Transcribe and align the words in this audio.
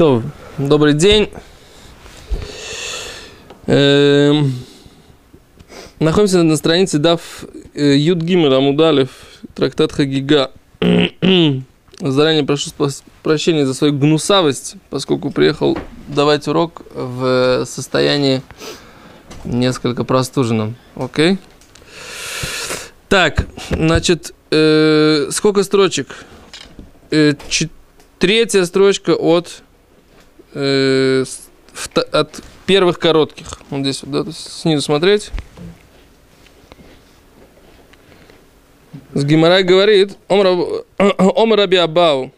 То, 0.00 0.22
добрый 0.56 0.94
день. 0.94 1.28
Эм, 3.66 4.54
находимся 5.98 6.42
на 6.42 6.56
странице 6.56 6.96
Дав 6.96 7.20
э, 7.74 7.98
Юд 7.98 8.22
Амудалев, 8.22 9.10
трактат 9.54 9.92
Хагига. 9.92 10.52
Заранее 12.00 12.44
прошу 12.44 12.70
прощения 13.22 13.66
за 13.66 13.74
свою 13.74 13.92
гнусавость, 13.92 14.76
поскольку 14.88 15.30
приехал 15.30 15.76
давать 16.08 16.48
урок 16.48 16.80
в 16.94 17.66
состоянии 17.66 18.40
несколько 19.44 20.04
простуженном. 20.04 20.76
Окей? 20.96 21.36
Так, 23.10 23.46
значит, 23.68 24.32
э, 24.50 25.28
сколько 25.30 25.62
строчек? 25.62 26.24
Э, 27.10 27.34
чет- 27.50 27.68
третья 28.18 28.64
строчка 28.64 29.10
от, 29.10 29.62
э, 30.54 31.24
от 32.12 32.42
первых 32.66 32.98
коротких. 32.98 33.60
Вот 33.70 33.80
здесь 33.80 34.02
вот, 34.02 34.26
да, 34.26 34.32
снизу 34.32 34.82
смотреть. 34.82 35.30
С 39.12 39.24
Гимарай 39.24 39.62
говорит, 39.62 40.16
Омар 40.28 40.46
Омар 41.18 41.58
Раби 41.58 41.76
Абау, 41.76 42.32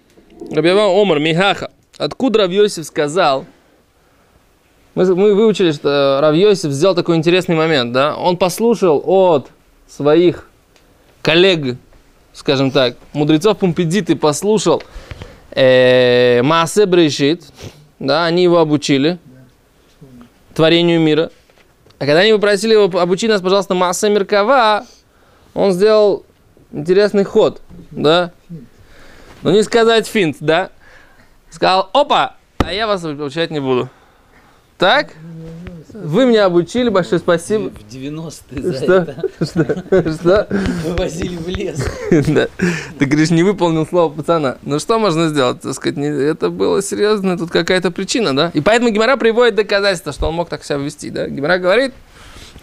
Раби 0.50 0.70
Абау 0.70 1.02
Омар 1.02 1.18
Михаха. 1.18 1.70
Откуда 1.98 2.40
Рав 2.40 2.50
Йосиф 2.50 2.86
сказал, 2.86 3.44
мы, 4.94 5.14
мы 5.14 5.34
выучили, 5.34 5.72
что 5.72 6.18
Рав 6.20 6.34
Йосиф 6.34 6.70
сделал 6.72 6.94
такой 6.94 7.16
интересный 7.16 7.54
момент, 7.54 7.92
да? 7.92 8.16
Он 8.16 8.36
послушал 8.36 9.02
от 9.04 9.48
своих 9.88 10.48
коллег, 11.20 11.76
скажем 12.32 12.70
так, 12.70 12.96
мудрецов 13.12 13.58
Пумпедиты 13.58 14.16
послушал 14.16 14.82
э, 15.50 16.42
Маасе 16.42 16.86
Брешит, 16.86 17.44
да, 18.02 18.24
они 18.24 18.42
его 18.42 18.58
обучили 18.58 19.18
творению 20.54 21.00
мира. 21.00 21.30
А 21.98 22.04
когда 22.04 22.20
они 22.20 22.32
попросили 22.32 22.72
его 22.72 22.98
обучить 22.98 23.30
нас, 23.30 23.40
пожалуйста, 23.40 23.74
Маасе 23.74 24.10
Меркава, 24.10 24.84
он 25.54 25.72
сделал 25.72 26.26
интересный 26.72 27.22
ход, 27.22 27.62
да? 27.92 28.32
Ну, 29.42 29.52
не 29.52 29.62
сказать 29.62 30.08
финт, 30.08 30.38
да? 30.40 30.70
Сказал, 31.50 31.90
опа, 31.92 32.34
а 32.58 32.72
я 32.72 32.88
вас 32.88 33.04
обучать 33.04 33.52
не 33.52 33.60
буду. 33.60 33.88
Так? 34.78 35.12
Вы 35.92 36.26
меня 36.26 36.46
обучили, 36.46 36.88
большое 36.88 37.18
спасибо. 37.18 37.70
В 37.70 37.94
90-е 37.94 38.62
за 38.62 38.72
Что? 38.74 38.94
это 38.94 39.26
Что? 39.44 40.12
Что? 40.12 40.46
вывозили 40.84 41.36
в 41.36 41.48
лес. 41.48 41.84
Да. 42.28 42.48
Ты 42.98 43.04
говоришь, 43.06 43.30
не 43.30 43.42
выполнил 43.42 43.86
слово 43.86 44.12
пацана. 44.12 44.58
Ну 44.62 44.78
что 44.78 44.98
можно 44.98 45.28
сделать? 45.28 45.60
Так 45.60 45.74
сказать, 45.74 45.96
не- 45.98 46.06
это 46.08 46.50
было 46.50 46.82
серьезно, 46.82 47.36
тут 47.36 47.50
какая-то 47.50 47.90
причина, 47.90 48.34
да? 48.34 48.50
И 48.54 48.60
поэтому 48.60 48.90
Гимара 48.90 49.16
приводит 49.16 49.54
доказательства, 49.54 50.12
что 50.12 50.28
он 50.28 50.34
мог 50.34 50.48
так 50.48 50.64
себя 50.64 50.78
вести, 50.78 51.10
да? 51.10 51.28
Гимара 51.28 51.58
говорит, 51.58 51.92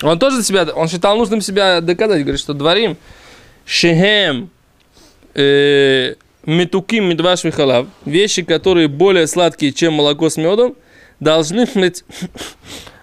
он 0.01 0.17
тоже 0.17 0.41
себя, 0.43 0.67
он 0.75 0.87
считал 0.87 1.17
нужным 1.17 1.41
себя 1.41 1.81
доказать, 1.81 2.21
говорит, 2.21 2.39
что 2.39 2.53
дворим 2.53 2.97
шехем 3.65 4.49
э, 5.35 6.15
метуким 6.45 7.05
медваш 7.09 7.43
михалав, 7.43 7.85
вещи, 8.05 8.41
которые 8.41 8.87
более 8.87 9.27
сладкие, 9.27 9.71
чем 9.71 9.93
молоко 9.93 10.29
с 10.29 10.37
медом, 10.37 10.75
должны 11.19 11.67
быть, 11.75 12.03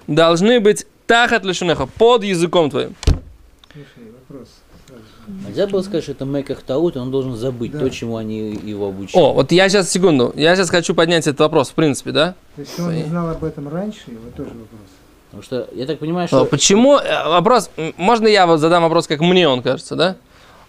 должны 0.07 0.61
быть 0.61 0.87
тахат 1.07 1.45
лишунеха, 1.45 1.87
под 1.87 2.25
языком 2.25 2.71
твоим. 2.71 2.95
Слушай, 3.73 4.13
вопрос. 4.29 4.49
Нельзя 5.47 5.67
было 5.67 5.83
сказать, 5.83 6.05
что 6.05 6.13
это 6.13 6.25
Меках 6.25 6.63
Таут, 6.63 6.97
он 6.97 7.11
должен 7.11 7.35
забыть 7.37 7.73
Да. 7.73 7.81
то, 7.81 7.91
чему 7.91 8.17
они 8.17 8.53
его 8.53 8.89
обучили. 8.89 9.21
О, 9.21 9.33
вот 9.33 9.51
я 9.51 9.69
сейчас, 9.69 9.91
секунду, 9.91 10.33
я 10.37 10.55
сейчас 10.55 10.71
хочу 10.71 10.95
поднять 10.95 11.27
этот 11.27 11.41
вопрос, 11.41 11.71
в 11.71 11.75
принципе, 11.75 12.13
да? 12.13 12.35
То 12.55 12.61
есть 12.63 12.79
он 12.79 12.95
не 12.95 13.05
знал 13.05 13.31
об 13.31 13.43
этом 13.43 13.69
раньше, 13.69 14.03
вот 14.07 14.35
тоже 14.35 14.51
вопрос. 14.51 14.81
Потому 15.31 15.43
что 15.43 15.69
я 15.75 15.87
так 15.87 15.99
понимаю, 15.99 16.27
А 16.27 16.29
что... 16.29 16.45
Почему, 16.45 16.97
э, 16.97 17.29
вопрос, 17.29 17.71
можно 17.97 18.29
я 18.29 18.47
вот 18.47 18.59
задам 18.61 18.85
вопрос, 18.85 19.09
как 19.09 19.21
мне 19.21 19.49
он 19.49 19.63
кажется, 19.63 19.97
да? 19.97 20.17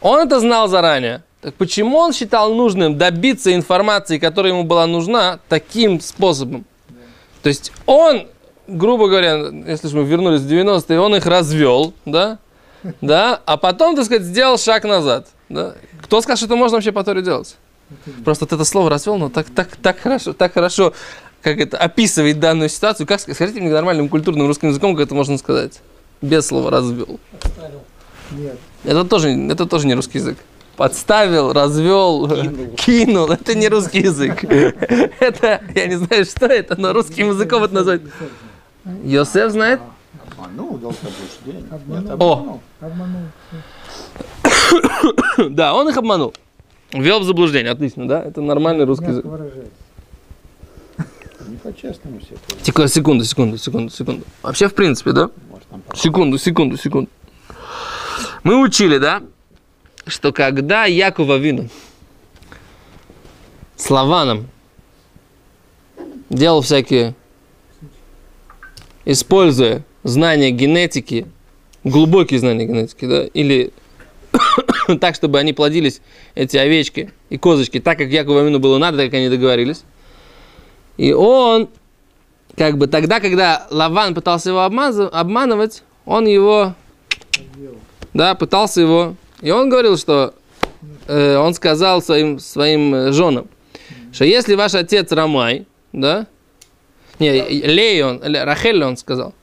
Он 0.01 0.19
это 0.25 0.39
знал 0.39 0.67
заранее. 0.67 1.23
Так 1.41 1.53
почему 1.53 1.97
он 1.97 2.11
считал 2.13 2.53
нужным 2.55 2.97
добиться 2.97 3.53
информации, 3.53 4.17
которая 4.17 4.53
ему 4.53 4.63
была 4.63 4.87
нужна, 4.87 5.39
таким 5.49 6.01
способом? 6.01 6.65
То 7.43 7.49
есть 7.49 7.71
он, 7.85 8.25
грубо 8.67 9.07
говоря, 9.07 9.49
если 9.67 9.87
же 9.87 9.97
мы 9.97 10.03
вернулись 10.03 10.41
в 10.41 10.47
90-е, 10.51 10.99
он 10.99 11.15
их 11.15 11.25
развел, 11.25 11.93
да? 12.05 12.39
Да? 13.01 13.41
А 13.45 13.57
потом, 13.57 13.95
так 13.95 14.05
сказать, 14.05 14.23
сделал 14.23 14.57
шаг 14.57 14.83
назад. 14.83 15.27
Да? 15.49 15.73
Кто 16.03 16.21
скажет, 16.21 16.39
что 16.39 16.45
это 16.45 16.55
можно 16.55 16.77
вообще 16.77 16.91
по 16.91 17.03
Торе 17.03 17.21
делать? 17.21 17.57
Просто 18.23 18.45
вот 18.45 18.53
это 18.53 18.63
слово 18.65 18.89
развел, 18.89 19.17
но 19.17 19.29
так, 19.29 19.47
так, 19.49 19.75
так 19.77 19.99
хорошо, 19.99 20.33
так 20.33 20.53
хорошо, 20.53 20.93
как 21.41 21.57
это 21.59 21.77
описывает 21.77 22.39
данную 22.39 22.69
ситуацию. 22.69 23.07
Как 23.07 23.19
ска- 23.19 23.33
скажите 23.33 23.61
мне 23.61 23.71
нормальным 23.71 24.09
культурным 24.09 24.47
русским 24.47 24.69
языком, 24.69 24.95
как 24.95 25.05
это 25.05 25.15
можно 25.15 25.37
сказать? 25.37 25.79
Без 26.21 26.45
слова 26.47 26.69
развел. 26.69 27.19
Нет, 28.31 28.57
Это 28.83 29.05
тоже, 29.05 29.29
это 29.29 29.65
тоже 29.65 29.87
не 29.87 29.95
русский 29.95 30.17
язык. 30.17 30.37
Подставил, 30.75 31.53
развел, 31.53 32.27
кинул. 32.75 33.25
Это 33.31 33.55
не 33.55 33.67
русский 33.67 34.01
язык. 34.01 34.43
Это, 35.19 35.61
я 35.73 35.87
не 35.87 35.95
знаю, 35.95 36.23
что 36.25 36.45
это, 36.45 36.79
но 36.79 36.93
русским 36.93 37.29
языком 37.29 37.63
это 37.63 37.73
назвать. 37.73 38.01
Йосеф 39.03 39.51
знает? 39.51 39.79
Обманул, 40.31 40.77
дал 40.77 40.93
заблуждение. 40.93 41.65
Обманул. 41.71 42.11
О. 42.19 42.59
обманул. 42.81 43.21
обманул. 45.37 45.49
Да, 45.49 45.73
он 45.73 45.89
их 45.89 45.97
обманул. 45.97 46.33
Ввел 46.93 47.19
в 47.19 47.23
заблуждение, 47.23 47.71
отлично, 47.71 48.07
да? 48.07 48.23
Это 48.23 48.41
нормальный 48.41 48.85
русский 48.85 49.07
язык. 49.07 49.25
Не 51.47 51.57
по-честному 51.57 52.19
все. 52.19 52.35
Секунду, 52.63 52.89
секунду, 52.89 53.25
секунду, 53.25 53.57
секунду, 53.57 53.91
секунду. 53.91 54.25
Вообще, 54.41 54.67
в 54.67 54.73
принципе, 54.73 55.11
да? 55.11 55.29
Секунду, 55.93 56.37
секунду, 56.37 56.77
секунду. 56.77 57.09
Мы 58.43 58.59
учили, 58.61 58.97
да, 58.97 59.21
что 60.05 60.31
когда 60.31 60.85
Якова 60.85 61.37
Вину 61.37 61.69
с 63.75 63.89
Лаваном 63.89 64.47
делал 66.29 66.61
всякие, 66.61 67.15
используя 69.07 69.85
знания 70.03 70.51
генетики, 70.51 71.27
глубокие 71.85 72.39
знания 72.39 72.65
генетики, 72.65 73.05
да, 73.05 73.23
или 73.25 73.71
так, 74.99 75.15
чтобы 75.15 75.39
они 75.39 75.53
плодились, 75.53 76.01
эти 76.35 76.57
овечки 76.57 77.11
и 77.29 77.37
козочки, 77.37 77.79
так, 77.79 77.97
как 77.97 78.09
Якову 78.09 78.41
Вину 78.41 78.59
было 78.59 78.77
надо, 78.77 78.97
так 78.97 79.07
как 79.07 79.13
они 79.15 79.29
договорились. 79.29 79.83
И 80.97 81.13
он, 81.13 81.69
как 82.57 82.77
бы 82.77 82.87
тогда, 82.87 83.21
когда 83.21 83.65
Лаван 83.71 84.13
пытался 84.13 84.49
его 84.49 84.61
обманывать, 84.61 85.83
он 86.05 86.25
его 86.25 86.73
да, 88.13 88.35
пытался 88.35 88.81
его. 88.81 89.15
И 89.41 89.51
он 89.51 89.69
говорил, 89.69 89.97
что 89.97 90.33
э, 91.07 91.37
он 91.37 91.53
сказал 91.53 92.01
своим, 92.01 92.39
своим 92.39 92.93
э, 92.93 93.11
женам, 93.13 93.47
что 94.11 94.25
если 94.25 94.55
ваш 94.55 94.73
отец 94.73 95.13
Рамай, 95.13 95.65
да, 95.93 96.27
не, 97.19 97.47
Лей 97.49 98.03
он, 98.03 98.21
Рахель 98.23 98.83
он 98.83 98.97
сказал, 98.97 99.33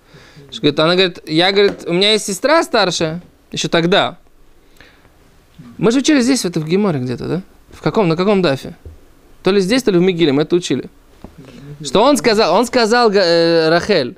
говорит, 0.60 0.78
она 0.78 0.94
говорит, 0.94 1.20
я, 1.26 1.52
говорит, 1.52 1.84
у 1.86 1.92
меня 1.92 2.12
есть 2.12 2.26
сестра 2.26 2.62
старшая, 2.62 3.22
еще 3.52 3.68
тогда. 3.68 4.18
Мы 5.78 5.90
же 5.90 5.98
учили 5.98 6.20
здесь, 6.20 6.44
это 6.44 6.60
в 6.60 6.66
Геморе 6.66 7.00
где-то, 7.00 7.24
да? 7.26 7.42
В 7.72 7.82
каком, 7.82 8.08
на 8.08 8.16
каком 8.16 8.42
дафе? 8.42 8.76
То 9.42 9.50
ли 9.50 9.60
здесь, 9.60 9.82
то 9.82 9.90
ли 9.90 9.98
в 9.98 10.02
Мигиле, 10.02 10.32
мы 10.32 10.42
это 10.42 10.56
учили. 10.56 10.88
Что 11.82 12.02
он 12.02 12.16
сказал? 12.16 12.54
Он 12.54 12.66
сказал 12.66 13.10
э, 13.10 13.68
Рахель. 13.68 14.16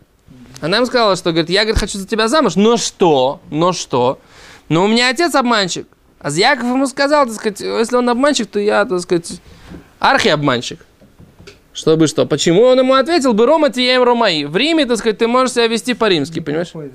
Она 0.60 0.76
ему 0.76 0.86
сказала, 0.86 1.16
что, 1.16 1.30
говорит, 1.30 1.50
я, 1.50 1.62
говорит, 1.62 1.78
хочу 1.78 1.98
за 1.98 2.06
тебя 2.06 2.28
замуж. 2.28 2.56
Но 2.56 2.76
что? 2.76 3.40
Но 3.50 3.72
что? 3.72 4.20
Но 4.68 4.84
у 4.84 4.88
меня 4.88 5.10
отец 5.10 5.34
обманщик. 5.34 5.86
А 6.18 6.30
Яков 6.30 6.64
ему 6.64 6.86
сказал, 6.86 7.26
так 7.26 7.34
сказать, 7.34 7.60
если 7.60 7.96
он 7.96 8.08
обманщик, 8.08 8.46
то 8.48 8.58
я, 8.58 8.84
так 8.84 9.00
сказать, 9.00 9.40
архи-обманщик. 9.98 10.80
Чтобы 11.76 12.06
что? 12.06 12.24
Почему 12.24 12.62
он 12.62 12.78
ему 12.78 12.94
ответил 12.94 13.34
бы 13.34 13.44
Рома 13.44 13.68
Тием 13.68 14.02
Ромаи? 14.02 14.44
В 14.44 14.56
Риме, 14.56 14.86
так 14.86 14.96
сказать, 14.96 15.18
ты 15.18 15.26
можешь 15.28 15.52
себя 15.54 15.66
вести 15.66 15.92
по-римски, 15.92 16.40
понимаешь? 16.40 16.72
Он 16.74 16.90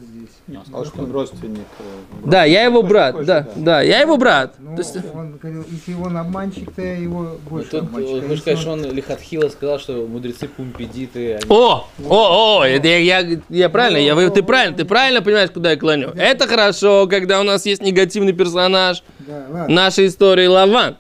сказал, 0.66 0.86
что 0.86 1.02
он 1.04 1.12
родственник. 1.12 1.60
э, 1.80 1.84
Да, 2.26 2.44
я 2.46 2.64
его 2.64 2.82
брат, 2.82 3.12
такой 3.12 3.22
же, 3.22 3.28
да, 3.28 3.48
да, 3.56 3.82
я 3.84 4.00
его 4.02 4.18
брат. 4.18 4.56
Ну, 4.60 4.76
То 4.76 4.82
есть, 4.82 4.98
он 5.14 5.38
говорил, 5.38 5.64
если 5.70 5.94
он 5.94 6.18
обманщик, 6.18 6.72
то 6.74 6.82
я 6.82 6.96
его 6.98 7.22
Ну, 7.22 7.38
больше 7.50 7.70
Тут, 7.70 7.80
обманщик. 7.84 8.12
А 8.12 8.26
если 8.26 8.36
сказать, 8.38 8.60
что 8.60 8.72
он 8.72 8.92
Лихатхила 8.92 9.50
сказал, 9.50 9.80
что 9.80 9.94
мудрецы 10.08 10.48
пумпедиты, 10.48 11.36
они... 11.36 11.46
О, 11.48 11.86
о, 12.10 12.60
о, 12.60 12.66
это 12.66 12.88
я, 12.88 13.20
я, 13.20 13.40
я 13.50 13.70
правильно, 13.70 13.98
я, 14.00 14.16
вы- 14.16 14.30
ты 14.32 14.42
правильно, 14.42 14.76
ты 14.76 14.84
правильно 14.84 15.22
понимаешь, 15.22 15.52
куда 15.52 15.72
я 15.72 15.78
клоню. 15.78 16.10
Это 16.18 16.48
хорошо, 16.48 17.08
когда 17.08 17.40
у 17.40 17.44
нас 17.44 17.66
есть 17.68 17.84
негативный 17.84 18.34
персонаж 18.34 19.04
Да, 19.20 19.46
ладно. 19.48 19.74
нашей 19.74 20.08
истории 20.08 20.48
Лаван. 20.48 20.98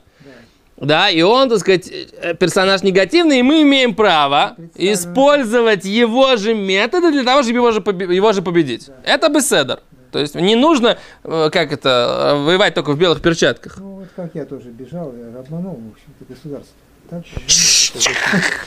Да, 0.82 1.10
и 1.12 1.22
он, 1.22 1.48
так 1.50 1.60
сказать, 1.60 1.88
э, 1.92 2.34
персонаж 2.34 2.82
негативный, 2.82 3.40
и 3.40 3.44
мы 3.44 3.62
имеем 3.62 3.94
право 3.94 4.56
использовать 4.76 5.86
его 5.86 6.36
же 6.38 6.56
методы 6.56 7.12
для 7.12 7.24
того, 7.24 7.44
чтобы 7.44 7.58
его 7.58 7.72
же, 7.72 7.82
побе- 7.82 8.12
его 8.14 8.34
же 8.34 8.42
победить. 8.42 8.90
Это 9.04 9.30
беседер. 9.30 9.80
То 10.12 10.20
есть 10.20 10.36
не 10.36 10.56
нужно, 10.56 10.98
э, 11.24 11.50
как 11.54 11.72
это, 11.72 12.34
э, 12.34 12.44
воевать 12.44 12.74
только 12.74 12.92
в 12.94 12.98
белых 12.98 13.22
перчатках. 13.22 13.78
Ну, 13.78 13.92
вот 14.00 14.08
как 14.16 14.32
я 14.34 14.46
тоже 14.46 14.70
бежал, 14.70 15.14
я 15.16 15.40
обманул, 15.40 15.80
в 15.80 15.94
общем-то, 15.94 16.26
государство. 16.34 16.76
так. 17.10 17.24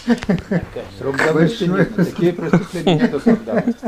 Срок 0.99 1.17
давности 1.17 1.65
нет, 1.65 1.97
такие 1.97 2.33
преступления 2.33 2.95
нету 2.95 3.21
срок 3.21 3.45
давности. 3.45 3.87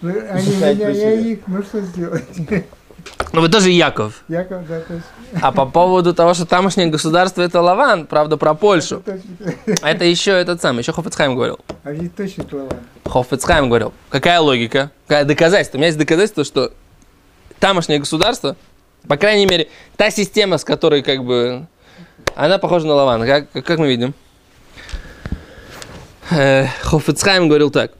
Ну, 0.00 0.10
я 0.10 1.12
их, 1.12 1.38
ну 1.46 1.62
что 1.62 1.80
сделать? 1.82 2.24
Ну 3.32 3.40
вы 3.40 3.48
тоже 3.48 3.70
Яков. 3.70 4.22
Яков, 4.28 4.66
да, 4.68 4.80
то 4.80 4.94
есть. 4.94 5.06
А 5.42 5.50
по 5.50 5.66
поводу 5.66 6.14
того, 6.14 6.34
что 6.34 6.46
тамошнее 6.46 6.86
государство 6.88 7.42
это 7.42 7.60
Лаван, 7.60 8.06
правда, 8.06 8.36
про 8.36 8.54
Польшу. 8.54 9.02
точно- 9.04 9.78
А 9.82 9.90
Это 9.90 10.04
еще 10.04 10.30
этот 10.30 10.62
самый, 10.62 10.80
еще 10.80 10.92
Хофицхайм 10.92 11.34
говорил. 11.34 11.58
А 11.82 11.90
ведь 11.90 12.14
точно 12.14 12.44
плавал. 12.44 12.70
Хофицхайм 13.04 13.68
говорил. 13.68 13.92
Какая 14.08 14.38
логика? 14.40 14.90
Какая 15.08 15.24
доказательство? 15.24 15.78
У 15.78 15.80
меня 15.80 15.88
есть 15.88 15.98
доказательство, 15.98 16.44
что 16.44 16.72
тамошнее 17.58 17.98
государство, 17.98 18.56
по 19.08 19.16
крайней 19.16 19.46
мере, 19.46 19.68
та 19.96 20.10
система, 20.10 20.58
с 20.58 20.64
которой 20.64 21.02
как 21.02 21.24
бы... 21.24 21.66
Она 22.36 22.58
похожа 22.58 22.86
на 22.86 22.94
Лаван. 22.94 23.26
Как, 23.26 23.50
как 23.64 23.78
мы 23.78 23.88
видим? 23.88 24.14
Э, 26.30 26.66
Хофицхайм 26.82 27.48
говорил 27.48 27.70
так. 27.70 27.92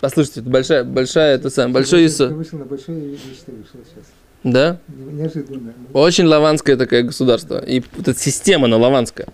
Послушайте, 0.00 0.40
это 0.40 0.50
большая, 0.50 0.84
большая, 0.84 1.36
это 1.36 1.48
самое, 1.50 1.74
большой 1.74 2.06
Исо. 2.06 2.28
вышел 2.28 2.58
на 2.58 2.64
большое 2.66 2.98
вышел 3.10 3.80
сейчас. 3.84 4.04
Да? 4.44 4.78
Не- 4.88 5.12
Неожиданно. 5.14 5.72
Очень 5.92 6.26
лаванское 6.26 6.76
такое 6.76 7.02
государство. 7.02 7.58
И 7.58 7.80
вот 7.94 8.06
эта 8.08 8.18
система, 8.18 8.66
она 8.66 8.76
лаванская. 8.76 9.26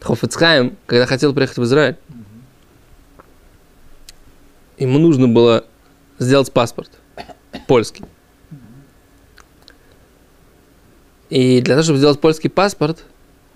Хофицхайм, 0.00 0.76
когда 0.86 1.06
хотел 1.06 1.34
приехать 1.34 1.58
в 1.58 1.64
Израиль, 1.64 1.96
ему 4.78 4.98
нужно 5.00 5.26
было 5.26 5.64
сделать 6.20 6.52
паспорт 6.52 6.90
польский. 7.66 8.04
И 11.28 11.60
для 11.60 11.74
того, 11.74 11.82
чтобы 11.82 11.98
сделать 11.98 12.20
польский 12.20 12.48
паспорт, 12.48 13.02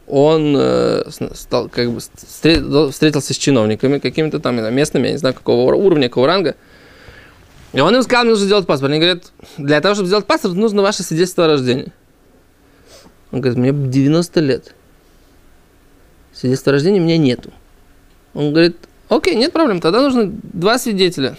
он 0.06 0.55
э, 0.58 1.05
стал, 1.35 1.69
как 1.69 1.91
бы 1.91 1.99
встре- 1.99 2.91
встретился 2.91 3.35
с 3.35 3.37
чиновниками 3.37 3.99
какими-то 3.99 4.41
там 4.41 4.56
местными, 4.75 5.06
я 5.06 5.12
не 5.12 5.19
знаю 5.19 5.35
какого 5.35 5.62
ур- 5.62 5.75
уровня, 5.75 6.08
какого 6.08 6.26
ранга. 6.26 6.56
И 7.73 7.81
он 7.81 7.94
им 7.94 8.02
сказал, 8.02 8.25
нужно 8.25 8.44
сделать 8.47 8.67
паспорт. 8.67 8.91
Они 8.91 9.00
говорят, 9.00 9.32
для 9.56 9.81
того, 9.81 9.94
чтобы 9.94 10.08
сделать 10.08 10.26
паспорт, 10.26 10.55
нужно 10.55 10.82
ваше 10.82 11.02
свидетельство 11.02 11.44
о 11.44 11.49
рождении. 11.49 11.93
Он 13.31 13.41
говорит, 13.41 13.58
мне 13.58 13.73
90 13.73 14.41
лет. 14.41 14.75
Свидетельства 16.32 16.73
о 16.73 16.75
рождении 16.75 16.99
у 16.99 17.05
меня 17.05 17.17
нету. 17.19 17.52
Он 18.35 18.52
говорит, 18.52 18.76
окей, 19.08 19.37
нет 19.37 19.52
проблем, 19.52 19.81
тогда 19.81 20.00
нужно 20.00 20.26
два 20.26 20.79
свидетеля 20.79 21.37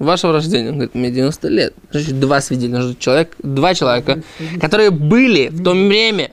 вашего 0.00 0.32
рождения. 0.32 0.70
Он 0.70 0.74
говорит, 0.74 0.94
мне 0.94 1.10
90 1.10 1.48
лет. 1.48 1.74
Значит, 1.92 2.18
два 2.18 2.40
свидетеля. 2.40 2.78
Нужно 2.78 2.96
человек, 2.96 3.36
два 3.42 3.74
человека, 3.74 4.22
которые 4.60 4.90
были 4.90 5.48
в 5.48 5.62
то 5.62 5.72
время, 5.72 6.32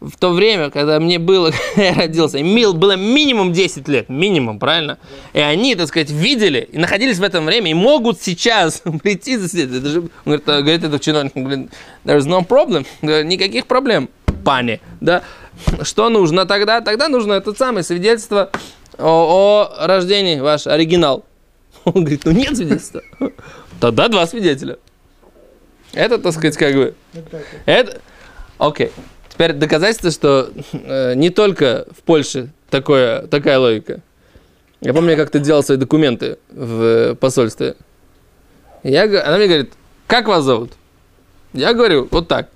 в 0.00 0.16
то 0.16 0.32
время, 0.32 0.70
когда 0.70 1.00
мне 1.00 1.18
было, 1.18 1.50
когда 1.74 1.88
я 1.88 1.94
родился, 1.94 2.42
мил- 2.42 2.74
было 2.74 2.96
минимум 2.96 3.52
10 3.52 3.88
лет, 3.88 4.08
минимум, 4.08 4.58
правильно? 4.58 4.98
И 5.32 5.40
они, 5.40 5.74
так 5.74 5.88
сказать, 5.88 6.10
видели 6.10 6.68
и 6.70 6.78
находились 6.78 7.18
в 7.18 7.22
этом 7.22 7.46
время 7.46 7.70
и 7.70 7.74
могут 7.74 8.20
сейчас 8.20 8.82
прийти 9.02 9.36
за 9.36 9.48
свидетелем. 9.48 9.78
Это 9.80 9.88
же, 9.88 9.98
он 10.00 10.08
говорит, 10.24 10.48
а, 10.48 10.60
говорит 10.60 10.84
этот 10.84 11.02
чиновник, 11.02 11.32
говорит, 11.34 11.70
there's 12.04 12.26
no 12.26 12.46
problem, 12.46 12.86
никаких 13.02 13.66
проблем, 13.66 14.08
пани, 14.44 14.80
да? 15.00 15.22
Что 15.82 16.08
нужно 16.08 16.46
тогда? 16.46 16.80
Тогда 16.80 17.08
нужно 17.08 17.32
это 17.32 17.52
самое 17.52 17.82
свидетельство 17.82 18.50
о, 18.96 19.68
о 19.76 19.86
рождении, 19.86 20.38
ваш 20.38 20.66
оригинал. 20.68 21.24
Он 21.84 22.04
говорит, 22.04 22.24
ну 22.24 22.30
нет 22.30 22.56
свидетельства. 22.56 23.02
Тогда 23.80 24.08
два 24.08 24.26
свидетеля. 24.26 24.78
Это, 25.92 26.18
так 26.18 26.32
сказать, 26.32 26.56
как 26.56 26.74
бы... 26.74 26.94
Вот. 27.12 27.24
Это... 27.66 28.00
Окей. 28.58 28.90
Теперь 29.38 29.52
доказательство, 29.52 30.10
что 30.10 30.50
э, 30.72 31.14
не 31.14 31.30
только 31.30 31.86
в 31.96 32.02
Польше 32.02 32.48
такое, 32.70 33.22
такая 33.28 33.60
логика. 33.60 34.00
Я 34.80 34.92
помню, 34.92 35.12
я 35.12 35.16
как-то 35.16 35.38
делал 35.38 35.62
свои 35.62 35.78
документы 35.78 36.38
в 36.50 36.82
э, 36.82 37.14
посольстве. 37.14 37.76
Я, 38.82 39.04
она 39.04 39.36
мне 39.36 39.46
говорит, 39.46 39.74
как 40.08 40.26
вас 40.26 40.42
зовут? 40.42 40.72
Я 41.52 41.72
говорю, 41.72 42.08
вот 42.10 42.26
так. 42.26 42.48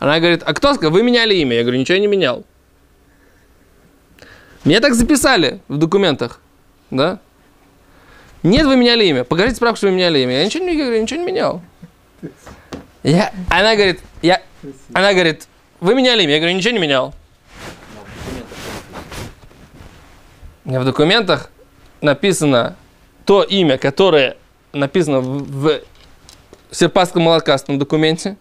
Она 0.00 0.18
говорит, 0.18 0.42
а 0.44 0.52
кто 0.54 0.74
сказал, 0.74 0.90
вы 0.90 1.04
меняли 1.04 1.36
имя? 1.36 1.54
Я 1.54 1.62
говорю, 1.62 1.78
ничего 1.78 1.98
не 1.98 2.08
менял. 2.08 2.44
Меня 4.64 4.80
так 4.80 4.94
записали 4.94 5.60
в 5.68 5.78
документах, 5.78 6.40
да? 6.90 7.20
Нет, 8.42 8.66
вы 8.66 8.74
меняли 8.74 9.04
имя. 9.04 9.22
Покажите 9.22 9.54
справку, 9.54 9.76
что 9.76 9.86
вы 9.86 9.92
меняли 9.92 10.18
имя. 10.18 10.38
Я 10.38 10.46
ничего 10.46 10.64
не, 10.64 10.76
говорю, 10.76 11.00
ничего 11.00 11.20
не 11.20 11.26
менял. 11.26 11.62
Я, 13.04 13.32
она 13.48 13.76
говорит, 13.76 14.00
я, 14.20 14.42
она 14.92 15.12
говорит, 15.12 15.46
вы 15.82 15.96
меняли 15.96 16.22
имя? 16.22 16.34
Я 16.34 16.38
говорю, 16.38 16.56
ничего 16.56 16.72
не 16.74 16.78
менял. 16.78 17.12
У 20.64 20.68
меня 20.68 20.80
в 20.80 20.84
документах 20.84 21.50
написано 22.00 22.76
то 23.24 23.42
имя, 23.42 23.78
которое 23.78 24.36
написано 24.72 25.20
в, 25.20 25.58
в 25.58 25.80
серпасском 26.70 27.24
молокастном 27.24 27.80
документе. 27.80 28.36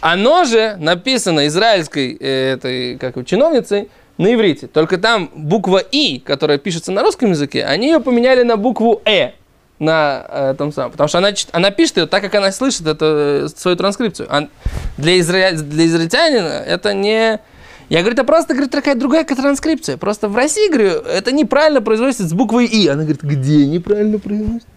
Оно 0.00 0.44
же 0.44 0.76
написано 0.76 1.46
израильской 1.46 2.14
э, 2.20 2.52
этой, 2.52 2.98
как 2.98 3.24
чиновницей 3.26 3.88
на 4.18 4.34
иврите. 4.34 4.66
Только 4.66 4.98
там 4.98 5.30
буква 5.34 5.78
И, 5.78 6.18
которая 6.18 6.58
пишется 6.58 6.92
на 6.92 7.02
русском 7.02 7.30
языке, 7.30 7.64
они 7.64 7.86
ее 7.86 8.00
поменяли 8.00 8.42
на 8.42 8.58
букву 8.58 9.00
Э 9.06 9.30
на 9.78 10.26
э, 10.28 10.54
том 10.56 10.72
самом. 10.72 10.92
Потому 10.92 11.08
что 11.08 11.18
она, 11.18 11.30
она 11.52 11.70
пишет 11.70 11.98
ее 11.98 12.06
так, 12.06 12.22
как 12.22 12.34
она 12.34 12.52
слышит 12.52 12.86
это, 12.86 13.44
э, 13.44 13.48
свою 13.54 13.76
транскрипцию. 13.76 14.28
А 14.30 14.48
для, 14.96 15.18
изра... 15.20 15.52
для 15.52 15.86
израильтянина 15.86 16.62
это 16.66 16.94
не... 16.94 17.40
Я 17.88 18.00
говорю, 18.00 18.14
это 18.14 18.24
просто 18.24 18.54
говорит, 18.54 18.72
такая 18.72 18.96
другая 18.96 19.24
транскрипция. 19.24 19.96
Просто 19.96 20.28
в 20.28 20.36
России, 20.36 20.68
говорю, 20.68 21.02
это 21.02 21.30
неправильно 21.30 21.80
произносится 21.80 22.26
с 22.26 22.32
буквой 22.32 22.66
И. 22.66 22.88
Она 22.88 23.02
говорит, 23.02 23.22
где 23.22 23.66
неправильно 23.66 24.18
произносится? 24.18 24.68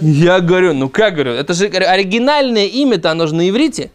Я 0.00 0.40
говорю, 0.40 0.72
ну 0.72 0.88
как 0.88 1.14
говорю, 1.14 1.32
это 1.32 1.54
же 1.54 1.68
говорю, 1.68 1.86
оригинальное 1.88 2.66
имя-то, 2.66 3.10
оно 3.10 3.26
же 3.26 3.34
на 3.34 3.48
иврите. 3.48 3.90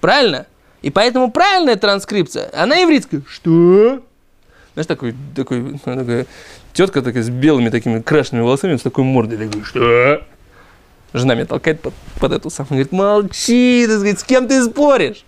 Правильно? 0.00 0.46
И 0.82 0.90
поэтому 0.90 1.30
правильная 1.30 1.76
транскрипция, 1.76 2.50
она 2.52 2.82
ивритская. 2.82 3.22
Что? 3.26 4.02
Знаешь, 4.74 4.86
такой, 4.86 5.14
такой, 5.36 5.78
такая 5.84 6.26
тетка 6.72 7.00
такая 7.00 7.22
с 7.22 7.28
белыми 7.30 7.70
такими 7.70 8.00
крашенными 8.00 8.44
волосами, 8.44 8.76
с 8.76 8.82
такой 8.82 9.04
мордой, 9.04 9.38
такой, 9.38 9.62
что? 9.62 10.22
Жена 11.12 11.34
меня 11.34 11.46
толкает 11.46 11.80
под, 11.80 11.94
под 12.18 12.32
эту 12.32 12.50
самую, 12.50 12.70
говорит, 12.70 12.92
молчи, 12.92 13.84
так 13.86 13.98
сказать, 13.98 14.20
с 14.20 14.24
кем 14.24 14.48
ты 14.48 14.62
споришь? 14.64 15.24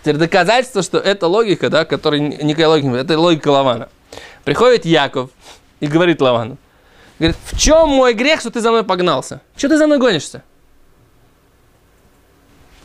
Теперь 0.00 0.16
доказательство, 0.16 0.82
что 0.82 0.98
это 0.98 1.26
логика, 1.26 1.68
да, 1.68 1.84
которая 1.84 2.20
ни- 2.20 2.42
никакая 2.42 2.68
логика, 2.68 2.94
это 2.94 3.18
логика 3.18 3.48
Лавана. 3.48 3.90
Приходит 4.44 4.86
Яков 4.86 5.30
и 5.80 5.86
говорит 5.86 6.22
Лавану, 6.22 6.56
говорит, 7.18 7.36
в 7.44 7.58
чем 7.58 7.90
мой 7.90 8.14
грех, 8.14 8.40
что 8.40 8.50
ты 8.50 8.60
за 8.60 8.70
мной 8.70 8.84
погнался? 8.84 9.42
Что 9.56 9.68
ты 9.68 9.76
за 9.76 9.86
мной 9.86 9.98
гонишься? 9.98 10.42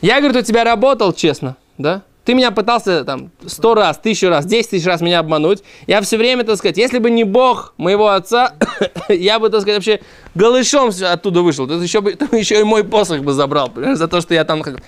Я, 0.02 0.20
говорит, 0.20 0.36
у 0.36 0.42
тебя 0.42 0.64
работал 0.64 1.12
честно, 1.14 1.56
да? 1.78 2.02
Ты 2.30 2.34
меня 2.34 2.52
пытался 2.52 3.04
там 3.04 3.32
сто 3.44 3.74
раз, 3.74 3.98
тысячу 3.98 4.28
раз, 4.28 4.46
десять 4.46 4.70
тысяч 4.70 4.86
раз 4.86 5.00
меня 5.00 5.18
обмануть. 5.18 5.64
Я 5.88 6.00
все 6.00 6.16
время, 6.16 6.44
так 6.44 6.58
сказать, 6.58 6.76
если 6.76 7.00
бы 7.00 7.10
не 7.10 7.24
Бог 7.24 7.74
моего 7.76 8.10
отца, 8.10 8.54
я 9.08 9.40
бы, 9.40 9.50
так 9.50 9.62
сказать, 9.62 9.78
вообще 9.78 10.00
голышом 10.36 10.92
оттуда 11.10 11.42
вышел. 11.42 11.66
Ты 11.66 11.74
еще, 11.74 12.00
бы, 12.00 12.12
ты 12.14 12.36
еще 12.36 12.60
и 12.60 12.62
мой 12.62 12.84
посох 12.84 13.22
бы 13.22 13.32
забрал, 13.32 13.68
понимаешь, 13.68 13.98
за 13.98 14.06
то, 14.06 14.20
что 14.20 14.32
я 14.32 14.44
там... 14.44 14.60
Говорит, 14.60 14.80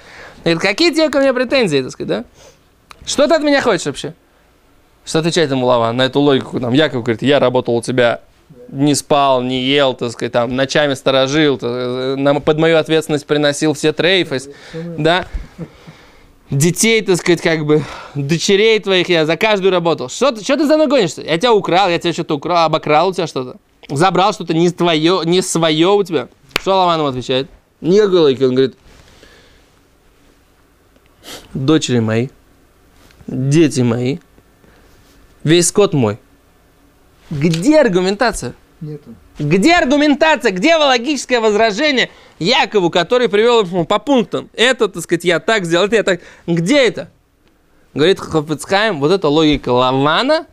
какие 0.61 0.92
тебе 0.92 1.08
ко 1.08 1.18
мне 1.18 1.34
претензии, 1.34 1.82
так 1.82 1.90
сказать, 1.90 2.08
да? 2.08 2.25
Что 3.04 3.26
ты 3.26 3.34
от 3.34 3.42
меня 3.42 3.61
хочешь 3.61 3.87
вообще? 3.87 4.14
Что 5.04 5.18
отвечает 5.18 5.50
ему 5.50 5.66
Лава 5.66 5.90
на 5.90 6.02
эту 6.02 6.20
логику? 6.20 6.61
Там 6.61 6.72
Яков 6.72 7.02
говорит, 7.02 7.22
я 7.22 7.40
работал 7.40 7.75
у 7.75 7.82
тебя, 7.82 8.20
не 8.68 8.94
спал, 8.94 9.42
не 9.42 9.64
ел, 9.64 9.94
так 9.94 10.12
сказать, 10.12 10.30
там, 10.30 10.54
ночами 10.54 10.94
сторожил, 10.94 11.58
та- 11.58 12.14
на- 12.16 12.40
под 12.40 12.58
мою 12.58 12.76
ответственность 12.76 13.26
приносил 13.26 13.75
все 13.75 13.92
трейфы, 13.92 14.38
да? 14.96 15.26
Детей, 16.52 17.00
так 17.00 17.16
сказать, 17.16 17.40
как 17.40 17.64
бы, 17.64 17.82
дочерей 18.14 18.78
твоих 18.78 19.09
я 19.09 19.25
за 19.25 19.38
каждую 19.38 19.71
работал. 19.71 20.11
Что, 20.11 20.32
ты- 20.32 20.44
что 20.44 20.59
ты 20.59 20.66
за 20.66 20.75
мной 20.75 20.87
гонишься? 20.87 21.23
Я 21.23 21.38
тебя 21.38 21.54
украл, 21.54 21.88
я 21.88 21.99
тебя 21.99 22.12
что-то 22.12 22.37
украл, 22.37 22.66
обокрал 22.66 23.09
у 23.09 23.14
тебя 23.14 23.26
что-то. 23.26 23.56
Забрал 23.88 24.35
что-то 24.35 24.52
не 24.52 24.68
твое, 24.68 25.23
не 25.25 25.40
свое 25.40 25.88
у 25.88 26.04
тебя. 26.04 26.28
Что 26.61 26.92
ему 26.92 27.06
отвечает? 27.06 27.49
Никакой 27.80 28.18
логики. 28.21 28.42
Он 28.44 28.54
говорит, 28.54 28.76
дочери 31.54 32.00
мои, 32.00 32.28
дети 33.26 33.80
мои, 33.80 34.18
весь 35.44 35.68
скот 35.68 35.94
мой. 35.94 36.18
Где 37.30 37.80
аргументация? 37.80 38.52
Нету. 38.82 39.14
Где 39.38 39.76
аргументация? 39.76 40.50
Где 40.50 40.74
логическое 40.74 41.38
возражение 41.38 42.10
Якову, 42.40 42.90
который 42.90 43.28
привел 43.28 43.62
ему 43.62 43.84
по 43.84 44.00
пунктам? 44.00 44.50
Это, 44.54 44.88
так 44.88 45.04
сказать, 45.04 45.24
я 45.24 45.38
так 45.38 45.64
сделал, 45.64 45.86
это 45.86 45.96
я 45.96 46.02
так. 46.02 46.20
Где 46.48 46.88
это? 46.88 47.08
Говорит 47.94 48.18
Хофицхайм, 48.18 48.98
вот 48.98 49.12
это 49.12 49.28
логика 49.28 49.68
Лавана 49.68 50.46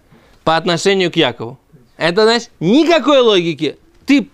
по 0.44 0.56
отношению 0.58 1.12
к 1.12 1.16
Якову. 1.16 1.58
Это 1.98 2.24
значит, 2.24 2.52
никакой 2.60 3.22
логики. 3.22 3.78
Ты 4.06 4.30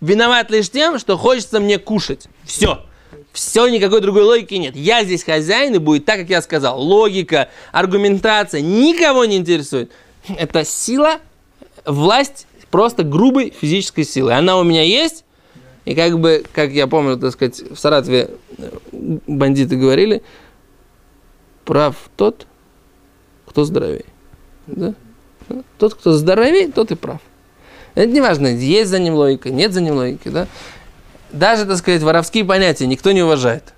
виноват 0.00 0.50
лишь 0.50 0.68
тем, 0.68 0.98
что 0.98 1.16
хочется 1.16 1.60
мне 1.60 1.78
кушать. 1.78 2.26
Все. 2.44 2.84
Все, 3.32 3.68
никакой 3.68 4.00
другой 4.00 4.24
логики 4.24 4.54
нет. 4.54 4.74
Я 4.74 5.04
здесь 5.04 5.22
хозяин, 5.22 5.72
и 5.72 5.78
будет 5.78 6.04
так, 6.04 6.18
как 6.18 6.30
я 6.30 6.42
сказал. 6.42 6.80
Логика, 6.82 7.48
аргументация 7.70 8.60
никого 8.60 9.24
не 9.24 9.36
интересует. 9.36 9.92
Это 10.26 10.64
сила, 10.64 11.20
власть 11.84 12.46
просто 12.70 13.02
грубой 13.04 13.52
физической 13.58 14.04
силы. 14.04 14.32
Она 14.32 14.56
у 14.58 14.64
меня 14.64 14.82
есть, 14.82 15.24
и 15.84 15.94
как 15.94 16.18
бы, 16.18 16.44
как 16.52 16.70
я 16.70 16.86
помню, 16.86 17.16
так 17.16 17.32
сказать, 17.32 17.60
в 17.60 17.76
Саратове 17.76 18.30
э, 18.58 18.70
бандиты 19.26 19.76
говорили, 19.76 20.22
прав 21.64 21.96
тот, 22.16 22.46
кто 23.46 23.64
здоровее. 23.64 24.04
Да? 24.66 24.94
Тот, 25.78 25.94
кто 25.94 26.12
здоровее, 26.12 26.68
тот 26.72 26.90
и 26.90 26.94
прав. 26.96 27.20
Это 27.94 28.08
не 28.08 28.20
важно, 28.20 28.48
есть 28.48 28.90
за 28.90 28.98
ним 28.98 29.14
логика, 29.14 29.50
нет 29.50 29.72
за 29.72 29.80
ним 29.80 29.94
логики, 29.94 30.28
да? 30.28 30.48
Даже, 31.32 31.64
так 31.66 31.76
сказать, 31.78 32.02
воровские 32.02 32.44
понятия 32.44 32.86
никто 32.86 33.12
не 33.12 33.22
уважает. 33.22 33.72